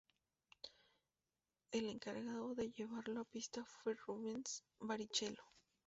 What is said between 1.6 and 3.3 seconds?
El encargado de llevarlo a